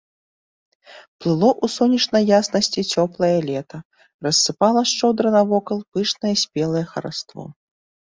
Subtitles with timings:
[1.23, 3.77] Плыло ў сонечнай яснасці цёплае лета,
[4.29, 7.43] рассыпала шчодра навокал пышнае спелае хараство.